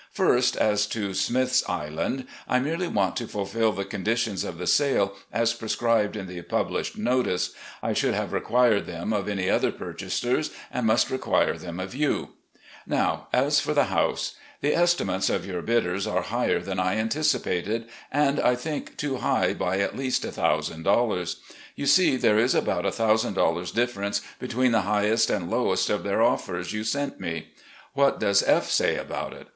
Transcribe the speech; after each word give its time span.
"First, 0.11 0.57
as 0.57 0.87
to 0.87 1.13
Smith's 1.13 1.63
Island, 1.69 2.25
I 2.49 2.57
merely 2.57 2.87
want 2.87 3.15
to 3.17 3.27
fulfil 3.27 3.71
the 3.71 3.85
conditions 3.85 4.43
of 4.43 4.57
the 4.57 4.65
sale 4.65 5.15
as 5.31 5.53
prescribed 5.53 6.15
in 6.15 6.25
the 6.25 6.41
published 6.41 6.97
notice. 6.97 7.51
I 7.83 7.93
should 7.93 8.15
have 8.15 8.33
required 8.33 8.87
them 8.87 9.13
of 9.13 9.29
any 9.29 9.47
other 9.47 9.71
purchasers, 9.71 10.49
and 10.71 10.87
must 10.87 11.11
require 11.11 11.55
them 11.55 11.79
of 11.79 11.93
you...." 11.93 12.29
Now 12.97 13.27
as 13.31 13.59
for 13.59 13.75
the 13.75 13.93
house: 13.93 14.33
The 14.61 14.73
estimates 14.73 15.29
of 15.29 15.45
your 15.45 15.61
bidders 15.61 16.07
are 16.07 16.23
higher 16.23 16.59
than 16.61 16.79
I 16.79 16.97
anticipated, 16.97 17.87
and 18.11 18.39
I 18.39 18.55
think 18.55 18.97
too 18.97 19.17
high 19.17 19.53
by 19.53 19.77
at 19.81 19.95
least 19.95 20.23
$1,000. 20.23 21.35
You 21.75 21.85
see, 21.85 22.17
there 22.17 22.39
is 22.39 22.55
about 22.55 22.85
$1,000 22.85 23.71
difference 23.75 24.21
between 24.39 24.71
the 24.71 24.81
highest 24.81 25.29
and 25.29 25.47
lowest 25.51 25.91
of 25.91 26.03
their 26.03 26.23
offers 26.23 26.73
you 26.73 26.83
sent 26.83 27.17
342 27.17 27.21
RECOLLECTIONS 27.21 27.51
OF 27.51 27.93
GENERAL 27.93 27.93
LEE 27.93 27.93
me. 27.93 27.93
What 28.11 28.19
does 28.19 28.41
F 28.41 28.67
say 28.71 28.95
about 28.97 29.33
it? 29.33 29.45